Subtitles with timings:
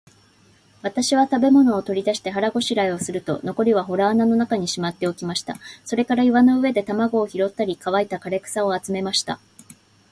[0.81, 5.59] 私は食物を取り出して、腹ごしらえをすると、残りは洞穴の中にしまっておきました。
[5.85, 9.39] それから岩の上で卵を拾ったり、乾いた枯草を集めました。